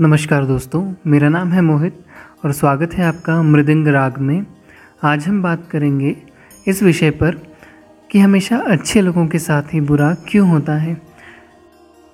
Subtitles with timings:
[0.00, 2.00] नमस्कार दोस्तों, मेरा नाम है मोहित
[2.44, 4.46] और स्वागत है आपका मृदंग राग में।
[5.04, 6.16] आज हम बात करेंगे
[6.68, 7.36] इस विषय पर
[8.10, 10.96] कि हमेशा अच्छे लोगों के साथ ही बुरा क्यों होता है?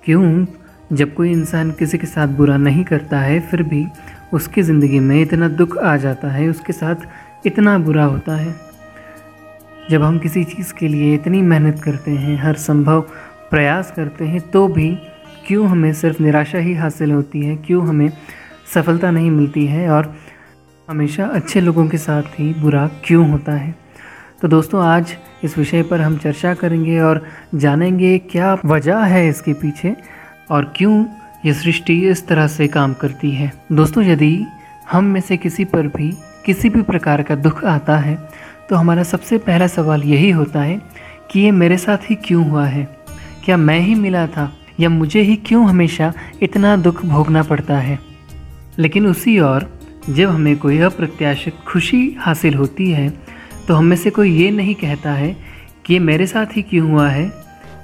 [0.03, 0.45] क्यों
[0.93, 3.85] जब कोई इंसान किसी के साथ बुरा नहीं करता है, फिर भी
[4.33, 6.95] उसकी ज़िंदगी में इतना दुख आ जाता है, उसके साथ
[7.45, 8.55] इतना बुरा होता है।
[9.89, 13.01] जब हम किसी चीज़ के लिए इतनी मेहनत करते हैं, हर संभव
[13.51, 14.97] प्रयास करते हैं तो भी
[15.47, 17.55] क्यों हमें सिर्फ़ निराशा ही हासिल होती है?
[17.55, 18.09] क्यों हमें
[18.73, 19.89] सफलता नहीं मिलती है?
[19.89, 20.15] और
[20.89, 23.73] हमेशा अच्छे लोगों के साथ ही बुरा क्यों होता है?
[24.41, 29.53] तो दोस्तों, आज इस विषय पर हम चर्चा करेंगे और जानेंगे क्या वजह है इसके
[29.53, 29.95] पीछे
[30.51, 31.05] और क्यों
[31.45, 34.45] ये सृष्टि इस तरह से काम करती है। दोस्तों, यदि
[34.91, 36.11] हम में से किसी पर भी
[36.45, 38.17] किसी भी प्रकार का दुख आता है
[38.69, 40.81] तो हमारा सबसे पहला सवाल यही होता है
[41.31, 42.87] कि ये मेरे साथ ही क्यों हुआ है?
[43.45, 44.51] क्या मैं ही मिला था?
[44.79, 47.99] या मुझे ही क्यों हमेशा इतना दुख भोगना पड़ता है?
[48.79, 49.69] लेकिन उसी और
[50.09, 53.09] जब हमें कोई अप्रत्याशित खुशी हासिल होती है
[53.67, 55.35] तो हम से कोई ये नहीं कहता है
[55.85, 57.31] कि ये मेरे साथ ही क्यों हुआ है,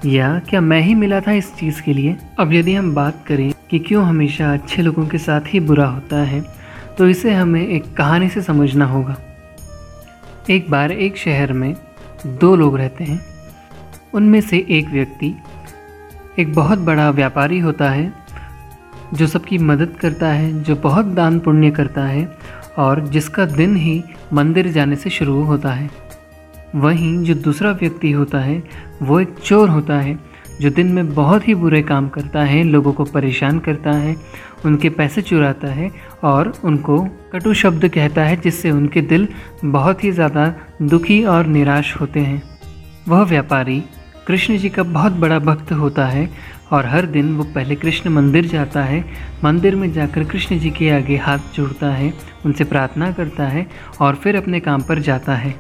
[0.05, 2.16] या क्या मैं ही मिला था इस चीज़ के लिए?
[2.39, 6.22] अब यदि हम बात करें कि क्यों हमेशा अच्छे लोगों के साथ ही बुरा होता
[6.23, 6.44] है
[6.97, 9.16] तो इसे हमें एक कहानी से समझना होगा।
[10.50, 11.73] एक बार एक शहर में
[12.25, 13.19] दो लोग रहते हैं।
[14.13, 15.33] उनमें से एक व्यक्ति
[16.39, 18.13] एक बहुत बड़ा व्यापारी होता है,
[19.13, 22.37] जो सबकी मदद करता है, जो बहुत दान पुण्य करता है,
[22.77, 25.89] और जिसका दिन ही मंदिर जाने से शुरू होता है।
[26.75, 28.63] वहीं जो दूसरा व्यक्ति होता है,
[29.01, 30.19] वो एक चोर होता है,
[30.61, 34.15] जो दिन में बहुत ही बुरे काम करता है, लोगों को परेशान करता है,
[34.65, 35.91] उनके पैसे चुराता है,
[36.23, 39.27] और उनको कटु शब्द कहता है, जिससे उनके दिल
[39.65, 42.43] बहुत ही ज़्यादा दुखी और निराश होते हैं।
[43.07, 43.83] वह व्यापारी
[44.30, 46.30] कृष्ण जी का बहुत बड़ा भक्त होता है
[46.72, 49.05] और हर दिन वो पहले कृष्ण मंदिर जाता है।
[49.44, 52.13] मंदिर में जाकर कृष्ण जी के आगे हाथ जोड़ता है,
[52.45, 53.67] उनसे प्रार्थना करता है
[54.02, 55.55] और फिर अपने काम पर जाता है।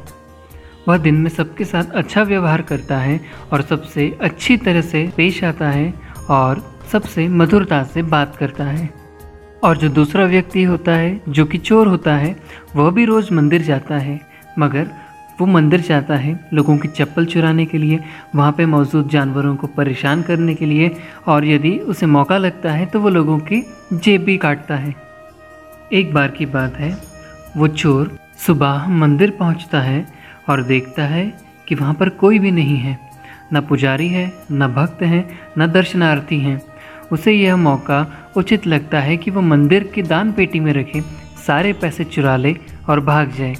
[0.87, 3.21] वह दिन में सबके साथ अच्छा व्यवहार करता है
[3.53, 5.93] और सबसे अच्छी तरह से पेश आता है
[6.29, 8.89] और सबसे मधुरता से बात करता है।
[9.63, 12.35] और जो दूसरा व्यक्ति होता है, जो कि चोर होता है,
[12.75, 14.21] वह भी रोज़ मंदिर जाता है,
[14.59, 15.08] मगर
[15.39, 17.99] वो मंदिर जाता है लोगों की चप्पल चुराने के लिए,
[18.35, 20.91] वहाँ पे मौजूद जानवरों को परेशान करने के लिए,
[21.27, 23.63] और यदि उसे मौका लगता है तो वो लोगों की
[23.93, 24.95] जेब भी काटता है।
[25.93, 26.97] एक बार की बात है,
[27.57, 30.05] वो चोर सुबह मंदिर पहुँचता है
[30.49, 31.31] और देखता है
[31.67, 32.97] कि वहाँ पर कोई भी नहीं है।
[33.53, 36.61] न पुजारी है, न भक्त हैं, न दर्शनार्थी हैं।
[37.11, 38.05] उसे यह मौका
[38.37, 41.01] उचित लगता है कि वो मंदिर की दान पेटी में रखे,
[41.47, 42.55] सारे पैसे चुरा ले
[42.89, 43.55] और भाग जाए।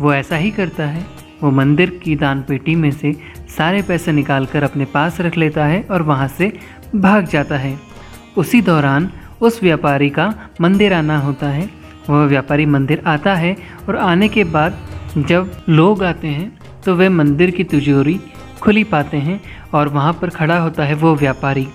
[0.00, 1.04] वो ऐसा ही करता है।
[1.42, 3.14] वो मंदिर की दान पेटी में से
[3.56, 6.52] सारे पैसे निकाल कर अपने पास रख लेता है और वहाँ से
[6.96, 7.78] भाग जाता है।
[8.36, 9.10] उसी दौरान
[9.40, 11.68] उस व्यापारी का मंदिर आना होता है।
[12.10, 13.56] वह व्यापारी मंदिर आता है
[13.88, 14.78] और आने के बाद
[15.18, 16.50] जब लोग आते हैं
[16.84, 18.18] तो वे मंदिर की तिजोरी
[18.60, 19.40] खुली पाते हैं
[19.74, 21.66] और वहाँ पर खड़ा होता है वो व्यापारी।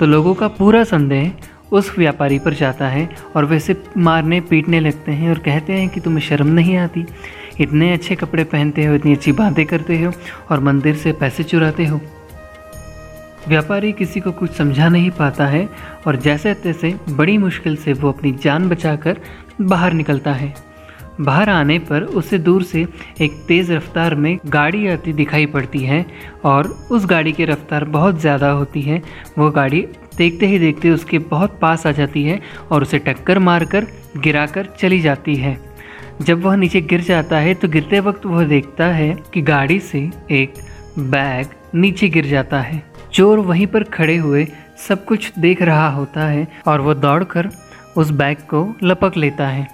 [0.00, 1.32] तो लोगों का पूरा संदेह
[1.72, 6.00] उस व्यापारी पर जाता है और वैसे मारने पीटने लगते हैं और कहते हैं कि
[6.00, 7.04] तुम्हें शर्म नहीं आती।
[7.62, 10.12] इतने अच्छे कपड़े पहनते हो, इतनी अच्छी बातें करते हो
[10.50, 12.00] और मंदिर से पैसे चुराते हो।
[13.48, 15.68] व्यापारी किसी को कुछ समझा नहीं पाता है
[16.06, 19.20] और जैसे तैसे बड़ी मुश्किल से वो अपनी जान बचाकर
[19.60, 20.54] बाहर निकलता है।
[21.20, 22.86] बाहर आने पर उसे दूर से
[23.20, 26.04] एक तेज़ रफ्तार में गाड़ी आती दिखाई पड़ती है
[26.44, 29.02] और उस गाड़ी की रफ्तार बहुत ज़्यादा होती है।
[29.38, 29.80] वो गाड़ी
[30.16, 32.40] देखते ही देखते उसके बहुत पास आ जाती है
[32.70, 33.86] और उसे टक्कर मारकर
[34.16, 35.58] गिराकर चली जाती है।
[36.22, 39.98] जब वह नीचे गिर जाता है तो गिरते वक्त वह देखता है कि गाड़ी से
[40.30, 40.54] एक
[40.98, 44.46] बैग नीचे गिर जाता है। चोर वहीं पर खड़े हुए
[44.88, 47.48] सब कुछ देख रहा होता है और वो दौड़कर
[47.96, 49.66] उस बैग को लपक लेता है।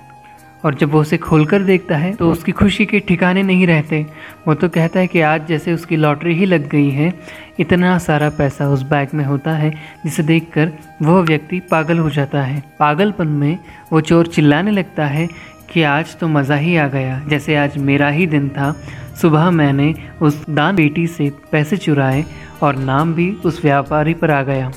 [0.64, 4.04] और जब वो उसे खोलकर देखता है तो उसकी खुशी के ठिकाने नहीं रहते।
[4.48, 7.12] वो तो कहता है कि आज जैसे उसकी लॉटरी ही लग गई है,
[7.60, 9.70] इतना सारा पैसा उस बैग में होता है,
[10.04, 10.72] जिसे देखकर
[11.02, 13.58] वह व्यक्ति पागल हो जाता है। पागलपन में
[13.92, 15.28] वो चोर चिल्लाने लगता है
[15.72, 18.74] कि आज तो मज़ा ही आ गया। जैसे आज मेरा ही दिन था।
[19.20, 22.24] सुबह मैंने उस दान बेटी से पैसे चुराए
[22.62, 24.70] और नाम भी उस व्यापारी पर आ गया।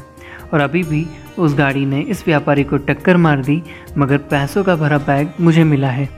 [0.54, 1.06] और अभी भी
[1.40, 3.62] उस गाड़ी ने इस व्यापारी को टक्कर मार दी,
[3.98, 6.10] मगर पैसों का भरा बैग मुझे मिला है।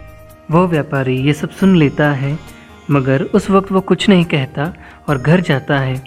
[0.52, 2.38] वो व्यापारी ये सब सुन लेता है,
[2.92, 4.74] मगर उस वक्त वो कुछ नहीं कहता
[5.10, 6.02] और घर जाता है।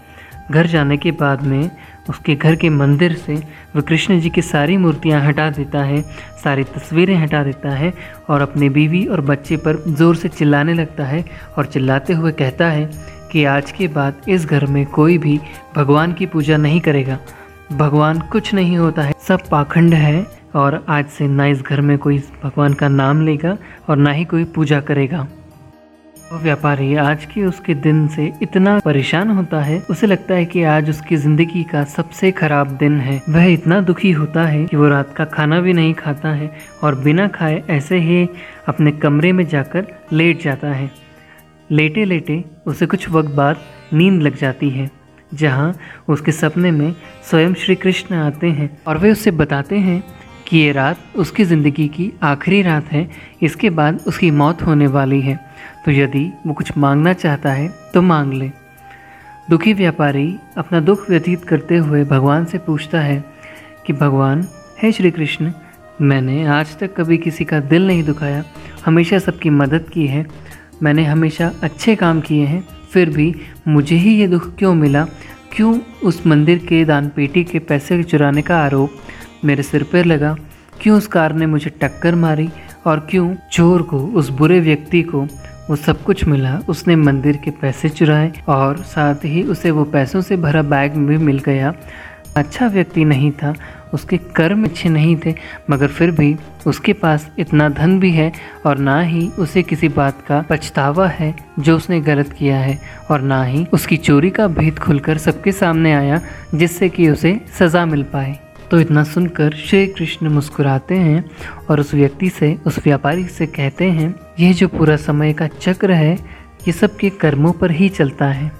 [0.50, 1.70] घर जाने के बाद में
[2.08, 3.34] उसके घर के मंदिर से
[3.76, 6.00] वह कृष्ण जी की सारी मूर्तियाँ हटा देता है,
[6.44, 7.92] सारी तस्वीरें हटा देता है
[8.28, 11.24] और अपने बीवी और बच्चे पर ज़ोर से चिल्लाने लगता है
[11.58, 12.90] और चिल्लाते हुए कहता है
[13.32, 15.38] कि आज के बाद इस घर में कोई भी
[15.76, 17.18] भगवान की पूजा नहीं करेगा।
[17.72, 21.96] भगवान कुछ नहीं होता है। सब पाखंड है और आज से ना इस घर में
[21.98, 23.56] कोई भगवान का नाम लेगा
[23.88, 25.26] और ना ही कोई पूजा करेगा।
[26.32, 30.62] वो व्यापारी आज के उसके दिन से इतना परेशान होता है, उसे लगता है कि
[30.64, 34.88] आज उसकी ज़िंदगी का सबसे खराब दिन है। वह इतना दुखी होता है कि वो
[34.88, 36.50] रात का खाना भी नहीं खाता है
[36.82, 38.28] और बिना खाए ऐसे ही
[38.68, 40.90] अपने कमरे में जाकर लेट जाता है।
[41.70, 43.60] लेटे लेटे उसे कुछ वक्त बाद
[43.92, 44.90] नींद लग जाती है,
[45.34, 45.74] जहाँ
[46.08, 46.94] उसके सपने में
[47.30, 50.02] स्वयं श्री कृष्ण आते हैं और वे उसे बताते हैं
[50.46, 53.08] कि ये रात उसकी ज़िंदगी की आखिरी रात है,
[53.42, 55.38] इसके बाद उसकी मौत होने वाली है।
[55.84, 58.50] तो यदि वो कुछ मांगना चाहता है तो मांग ले।
[59.50, 63.24] दुखी व्यापारी अपना दुख व्यतीत करते हुए भगवान से पूछता है
[63.86, 64.46] कि, भगवान,
[64.82, 65.52] है श्री कृष्ण,
[66.00, 68.42] मैंने आज तक कभी किसी का दिल नहीं दुखाया।
[68.86, 70.26] हमेशा सबकी मदद की है।
[70.82, 73.34] मैंने हमेशा अच्छे काम किए हैं। फिर भी
[73.68, 75.04] मुझे ही ये दुख क्यों मिला?
[75.52, 78.90] क्यों उस मंदिर के दान पेटी के पैसे चुराने का आरोप
[79.44, 80.36] मेरे सिर पर लगा।
[80.82, 82.48] क्यों उस कार ने मुझे टक्कर मारी
[82.86, 85.26] और क्यों चोर को, उस बुरे व्यक्ति को,
[85.70, 90.20] वो सब कुछ मिला। उसने मंदिर के पैसे चुराए और साथ ही उसे वो पैसों
[90.20, 91.74] से भरा बैग भी मिल गया।
[92.36, 93.54] अच्छा व्यक्ति नहीं था।
[93.94, 95.34] उसके कर्म अच्छे नहीं थे,
[95.70, 96.36] मगर फिर भी
[96.66, 98.32] उसके पास इतना धन भी है
[98.66, 102.78] और ना ही उसे किसी बात का पछतावा है जो उसने गलत किया है
[103.10, 106.20] और ना ही उसकी चोरी का भेद खुलकर सबके सामने आया,
[106.54, 108.38] जिससे कि उसे सज़ा मिल पाए।
[108.70, 111.30] तो इतना सुनकर श्री कृष्ण मुस्कुराते हैं
[111.70, 115.92] और उस व्यक्ति से, उस व्यापारी से कहते हैं, यह जो पूरा समय का चक्र
[115.92, 116.14] है,
[116.66, 118.52] ये सबके कर्मों पर ही चलता है।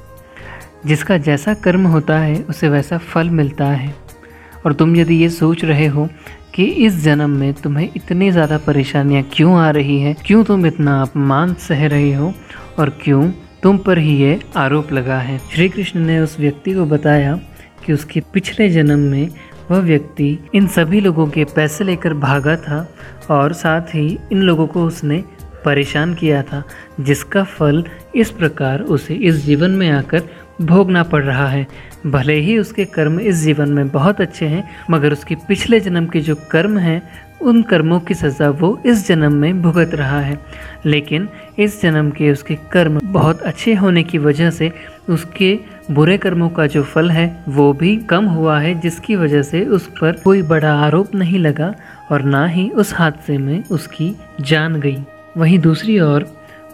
[0.86, 3.94] जिसका जैसा कर्म होता है, उसे वैसा फल मिलता है।
[4.66, 6.08] और तुम यदि ये सोच रहे हो
[6.54, 11.02] कि इस जन्म में तुम्हें इतनी ज़्यादा परेशानियाँ क्यों आ रही हैं, क्यों तुम इतना
[11.02, 12.34] अपमान सह रहे हो,
[12.78, 13.30] और क्यों
[13.62, 15.38] तुम पर ही ये आरोप लगा है?
[15.38, 17.40] श्री कृष्ण ने उस व्यक्ति को बताया
[17.86, 19.28] कि उसके पिछले जन्म में
[19.70, 22.88] वह व्यक्ति इन सभी लोगों के पैसे लेकर भागा था
[23.30, 25.24] और साथ ही इन लोगों को उसने
[25.64, 26.62] परेशान किया था,
[27.00, 27.84] जिसका फल
[28.14, 30.22] इस प्रकार उसे इस जीवन में आकर
[30.60, 31.66] भोगना पड़ रहा है।
[32.06, 36.20] भले ही उसके कर्म इस जीवन में बहुत अच्छे हैं, मगर उसके पिछले जन्म के
[36.20, 37.02] जो कर्म हैं,
[37.42, 40.38] उन कर्मों की सज़ा वो इस जन्म में भुगत रहा है।
[40.86, 41.28] लेकिन
[41.58, 44.72] इस जन्म के उसके कर्म बहुत अच्छे होने की वजह से
[45.08, 45.58] उसके
[45.90, 49.86] बुरे कर्मों का जो फल है, वो भी कम हुआ है, जिसकी वजह से उस
[50.00, 51.72] पर कोई बड़ा आरोप नहीं लगा
[52.10, 54.96] और ना ही उस हादसे में उसकी जान गई।
[55.36, 56.26] वहीं दूसरी ओर,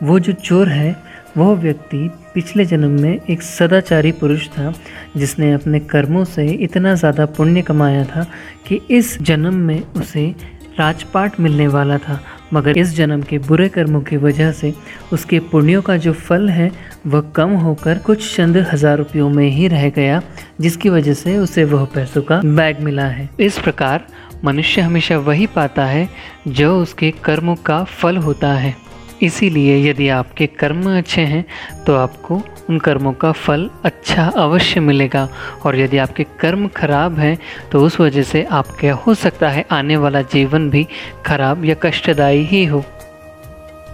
[0.03, 0.97] वो जो चोर है
[1.37, 4.73] वह व्यक्ति पिछले जन्म में एक सदाचारी पुरुष था,
[5.17, 8.26] जिसने अपने कर्मों से इतना ज़्यादा पुण्य कमाया था
[8.67, 10.35] कि इस जन्म में उसे
[10.79, 12.20] राजपाट मिलने वाला था।
[12.53, 14.73] मगर इस जन्म के बुरे कर्मों की वजह से
[15.12, 16.70] उसके पुण्यों का जो फल है
[17.06, 20.20] वह कम होकर कुछ चंद हज़ार रुपयों में ही रह गया,
[20.60, 24.06] जिसकी वजह से उसे वह पैसों का बैग मिला है। इस प्रकार
[24.44, 26.08] मनुष्य हमेशा वही पाता है,
[26.49, 28.75] जो उसके कर्मों का फल होता है।
[29.22, 31.44] इसीलिए यदि आपके कर्म अच्छे हैं
[31.87, 32.40] तो आपको
[32.70, 35.28] उन कर्मों का फल अच्छा अवश्य मिलेगा।
[35.64, 37.37] और यदि आपके कर्म खराब हैं
[37.72, 40.87] तो उस वजह से आपके हो सकता है आने वाला जीवन भी
[41.26, 42.84] खराब या कष्टदायी ही हो।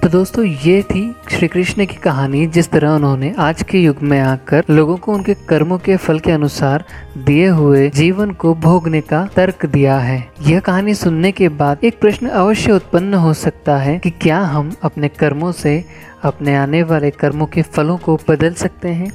[0.09, 4.21] तो दोस्तों, ये थी श्री कृष्ण की कहानी, जिस तरह उन्होंने आज के युग में
[4.21, 6.85] आकर लोगों को उनके कर्मों के फल के अनुसार
[7.19, 12.01] दिए हुए जीवन को भोगने का तर्क दिया है। यह कहानी सुनने के बाद एक
[12.01, 15.85] प्रश्न अवश्य उत्पन्न हो सकता है कि क्या हम अपने कर्मों से
[16.23, 19.13] अपने आने वाले कर्मों के फलों को बदल सकते हैं?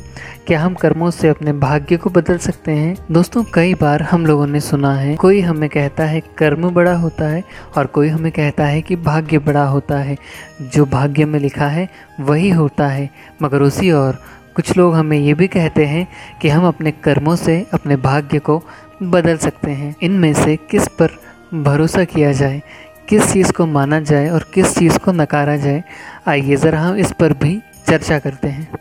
[0.48, 2.96] क्या हम कर्मों से अपने भाग्य को बदल सकते हैं?
[3.12, 7.26] दोस्तों, कई बार हम लोगों ने सुना है, कोई हमें कहता है कर्म बड़ा होता
[7.26, 7.44] है
[7.78, 10.18] और कोई हमें कहता है कि भाग्य बड़ा होता है।
[10.62, 13.10] जो भाग्य में लिखा है, वही होता है।
[13.42, 14.20] मगर उसी और
[14.56, 16.08] कुछ लोग हमें ये भी कहते हैं
[16.42, 18.62] कि हम अपने कर्मों से अपने भाग्य को
[19.04, 21.20] बदल सकते हैं। इनमें से किस पर
[21.54, 22.62] भरोसा किया जाए,
[23.10, 25.84] किस चीज़ को माना जाए और किस चीज़ को नकारा जाए,
[26.28, 28.72] आइए ज़रा हम इस पर भी चर्चा करते हैं।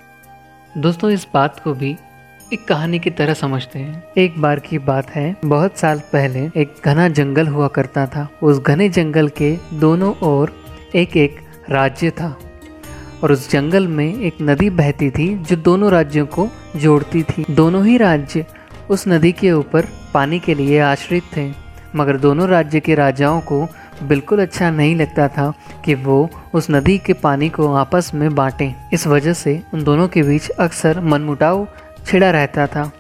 [0.79, 1.91] दोस्तों, इस बात को भी
[2.53, 6.75] एक कहानी की तरह समझते हैं। एक बार की बात है, बहुत साल पहले एक
[6.85, 10.53] घना जंगल हुआ करता था। उस घने जंगल के दोनों ओर
[10.95, 11.37] एक एक
[11.71, 12.37] राज्य था
[13.23, 17.85] और उस जंगल में एक नदी बहती थी जो दोनों राज्यों को जोड़ती थी। दोनों
[17.87, 18.47] ही राज्य
[18.91, 21.51] उस नदी के ऊपर पानी के लिए आश्रित थे,
[21.97, 23.67] मगर दोनों राज्य के राजाओं को
[24.03, 25.53] बिल्कुल अच्छा नहीं लगता था
[25.85, 30.09] कि वो उस नदी के पानी को आपस में बांटें। इस वजह से उन दोनों
[30.09, 31.69] के बीच अक्सर मनमुटाव
[32.07, 32.91] छिड़ा रहता था।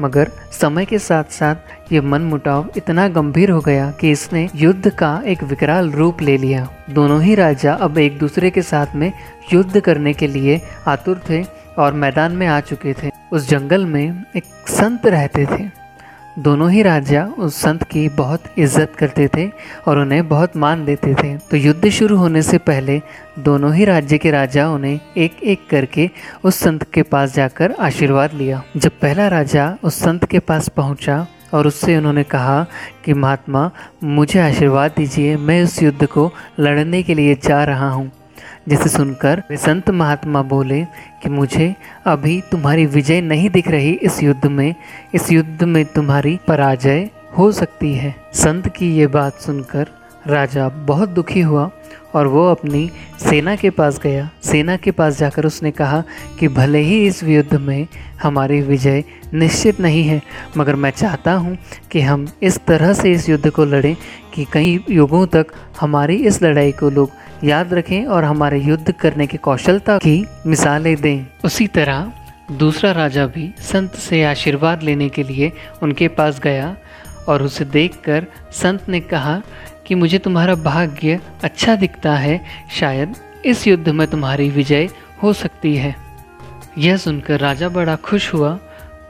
[0.00, 5.22] मगर समय के साथ साथ ये मनमुटाव इतना गंभीर हो गया कि इसने युद्ध का
[5.26, 9.12] एक विकराल रूप ले लिया। दोनों ही राजा अब एक दूसरे के साथ में
[9.52, 11.44] युद्ध करने के लिए आतुर थे
[11.78, 15.83] और मैदान में आ चुके थे। उस जंगल में एक संत रहते थे।
[16.38, 19.46] दोनों ही राजा उस संत की बहुत इज़्ज़त करते थे
[19.88, 23.00] और उन्हें बहुत मान देते थे। तो युद्ध शुरू होने से पहले
[23.38, 26.10] दोनों ही राज्य के राजाओं ने एक एक करके
[26.44, 31.26] उस संत के पास जाकर आशीर्वाद लिया। जब पहला राजा उस संत के पास पहुँचा
[31.54, 32.66] और उससे उन्होंने कहा
[33.04, 33.70] कि, महात्मा,
[34.04, 38.10] मुझे आशीर्वाद दीजिए, मैं उस युद्ध को लड़ने के लिए जा रहा हूँ।
[38.68, 40.82] जिसे सुनकर वे संत महात्मा बोले
[41.22, 41.74] कि मुझे
[42.06, 44.74] अभी तुम्हारी विजय नहीं दिख रही इस युद्ध में।
[45.14, 49.88] इस युद्ध में तुम्हारी पराजय हो सकती है। संत की ये बात सुनकर
[50.26, 51.70] राजा बहुत दुखी हुआ
[52.14, 52.90] और वो अपनी
[53.20, 56.02] सेना के पास गया। सेना के पास जाकर उसने कहा
[56.38, 57.86] कि भले ही इस युद्ध में
[58.22, 59.02] हमारी विजय
[59.34, 60.20] निश्चित नहीं है,
[60.56, 61.56] मगर मैं चाहता हूँ
[61.90, 63.96] कि हम इस तरह से इस युद्ध को लड़ें
[64.34, 65.46] कि कई युगों तक
[65.80, 67.10] हमारी इस लड़ाई को लोग
[67.44, 72.12] याद रखें और हमारे युद्ध करने की कौशलता की मिसालें दें। उसी तरह,
[72.52, 76.76] दूसरा राजा भी संत से आशीर्वाद लेने के लिए उनके पास गया
[77.28, 79.42] और उसे देखकर संत ने कहा
[79.86, 83.14] कि मुझे तुम्हारा भाग्य अच्छा दिखता है, शायद
[83.44, 84.88] इस युद्ध में तुम्हारी विजय
[85.22, 85.96] हो सकती है।
[86.78, 88.58] यह सुनकर राजा बड़ा खुश हुआ।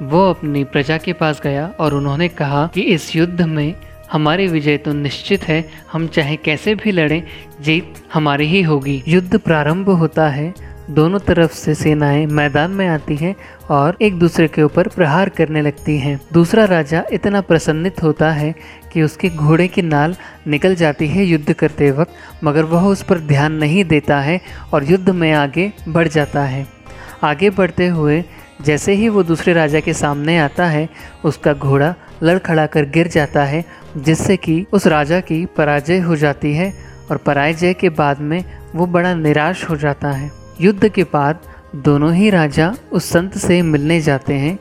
[0.03, 3.75] वो अपनी प्रजा के पास गया और उन्होंने कहा कि इस युद्ध में
[4.15, 7.23] हमारी विजय तो निश्चित है, हम चाहे कैसे भी लड़ें,
[7.61, 10.55] जीत हमारी ही होगी। युद्ध प्रारंभ होता है,
[10.91, 13.37] दोनों तरफ़ से सेनाएँ मैदान में आती हैं
[13.71, 18.55] और एक दूसरे के ऊपर प्रहार करने लगती हैं। दूसरा राजा इतना प्रसन्नित होता है
[18.93, 20.17] कि उसके घोड़े की नाल
[20.47, 22.13] निकल जाती है युद्ध करते वक्त,
[22.45, 24.41] मगर वह उस पर ध्यान नहीं देता है
[24.73, 26.67] और युद्ध में आगे बढ़ जाता है।
[27.23, 28.25] आगे बढ़ते हुए
[28.63, 30.89] जैसे ही वो दूसरे राजा के सामने आता है,
[31.25, 33.65] उसका घोड़ा लड़खड़ा कर गिर जाता है,
[33.97, 36.73] जिससे कि उस राजा की पराजय हो जाती है
[37.11, 38.45] और पराजय के बाद में
[38.75, 40.31] वो बड़ा निराश हो जाता है।
[40.61, 41.41] युद्ध के बाद
[41.77, 44.59] दोनों ही राजा उस संत से मिलने जाते हैं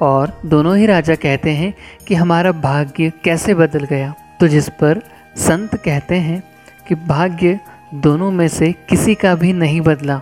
[0.00, 1.74] और दोनों ही राजा कहते हैं
[2.06, 5.00] कि हमारा भाग्य कैसे बदल गया। तो जिस पर
[5.36, 6.42] संत कहते हैं
[6.88, 7.58] कि भाग्य
[7.94, 10.20] दोनों में से किसी का भी नहीं बदला।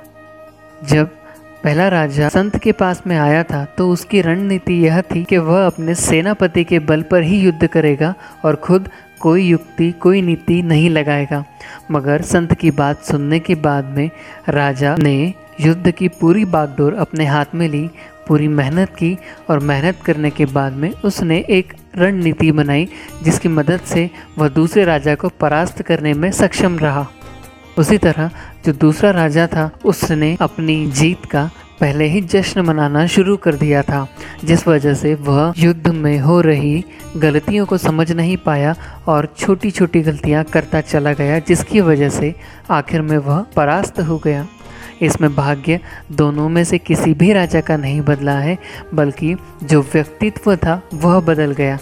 [0.84, 1.16] जब
[1.64, 5.66] पहला राजा संत के पास में आया था तो उसकी रणनीति यह थी कि वह
[5.66, 8.88] अपने सेनापति के बल पर ही युद्ध करेगा और खुद
[9.20, 11.44] कोई युक्ति, कोई नीति नहीं लगाएगा।
[11.90, 14.10] मगर संत की बात सुनने के बाद में
[14.48, 17.88] राजा ने युद्ध की पूरी बागडोर अपने हाथ में ली,
[18.28, 19.16] पूरी मेहनत की
[19.50, 22.88] और मेहनत करने के बाद में उसने एक रणनीति बनाई,
[23.22, 27.06] जिसकी मदद से वह दूसरे राजा को परास्त करने में सक्षम रहा।
[27.78, 28.30] उसी तरह
[28.66, 31.50] जो दूसरा राजा था, उसने अपनी जीत का
[31.80, 34.06] पहले ही जश्न मनाना शुरू कर दिया था,
[34.44, 36.84] जिस वजह से वह युद्ध में हो रही
[37.16, 38.74] गलतियों को समझ नहीं पाया
[39.08, 42.34] और छोटी छोटी गलतियाँ करता चला गया, जिसकी वजह से
[42.70, 44.46] आखिर में वह परास्त हो गया।
[45.02, 45.80] इसमें भाग्य
[46.12, 48.58] दोनों में से किसी भी राजा का नहीं बदला है,
[48.94, 51.78] बल्कि जो व्यक्तित्व था, वह बदल गया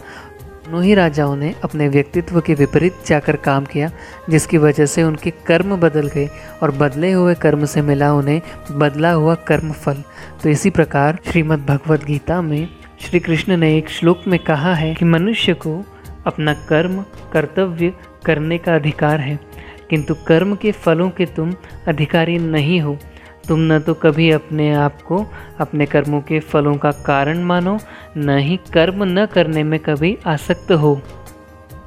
[0.65, 3.91] दोनों ही राजाओं ने अपने व्यक्तित्व के विपरीत जाकर काम किया,
[4.31, 6.29] जिसकी वजह से उनके कर्म बदल गए
[6.63, 8.41] और बदले हुए कर्म से मिला उन्हें
[8.73, 10.03] बदला हुआ कर्म फल
[10.43, 12.69] तो इसी प्रकार श्रीमद् भगवद गीता में
[13.01, 15.83] श्री कृष्ण ने एक श्लोक में कहा है कि मनुष्य को
[16.27, 17.03] अपना कर्म,
[17.33, 17.93] कर्तव्य
[18.27, 19.39] करने का अधिकार है,
[19.91, 21.55] किंतु कर्म के फलों के तुम
[21.89, 22.97] अधिकारी नहीं हो।
[23.49, 25.25] तुम न तो कभी अपने आप को
[25.61, 27.79] अपने कर्मों के फलों का कारण मानो,
[28.17, 31.01] न ही कर्म न करने में कभी आसक्त हो।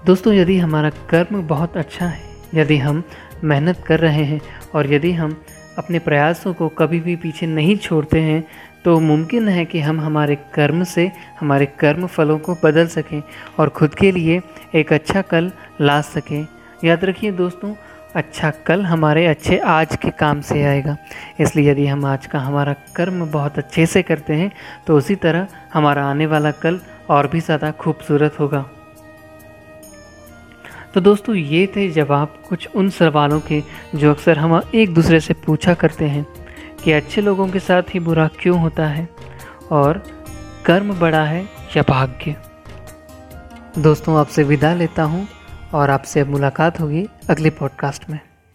[0.05, 2.21] दोस्तों, यदि हमारा कर्म बहुत अच्छा है,
[2.55, 3.03] यदि हम
[3.43, 4.41] मेहनत कर रहे हैं,
[4.75, 5.41] और यदि हम
[5.77, 8.43] अपने प्रयासों को कभी भी पीछे नहीं छोड़ते हैं
[8.85, 13.21] तो मुमकिन है कि हम हमारे कर्म से, हमारे कर्म फलों को बदल सकें
[13.59, 14.41] और खुद के लिए
[14.75, 16.45] एक अच्छा कल ला सकें।
[16.83, 17.73] याद रखिए दोस्तों
[18.15, 20.95] अच्छा कल हमारे अच्छे आज के काम से आएगा।
[21.39, 24.51] इसलिए यदि हम आज का हमारा कर्म बहुत अच्छे से करते हैं
[24.87, 26.79] तो उसी तरह हमारा आने वाला कल
[27.09, 28.65] और भी ज़्यादा खूबसूरत होगा।
[30.93, 33.61] तो दोस्तों, ये थे जवाब कुछ उन सवालों के
[33.95, 36.25] जो अक्सर हम एक दूसरे से पूछा करते हैं
[36.83, 39.07] कि अच्छे लोगों के साथ ही बुरा क्यों होता है
[39.71, 40.03] और
[40.65, 41.43] कर्म बड़ा है
[41.75, 42.35] या भाग्य।
[43.77, 45.27] दोस्तों, आपसे विदा लेता हूँ।
[45.73, 48.19] और आपसे मुलाकात होगी अगले पॉडकास्ट में।